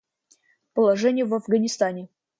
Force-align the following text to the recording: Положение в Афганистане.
Положение 0.73 1.25
в 1.25 1.35
Афганистане. 1.35 2.09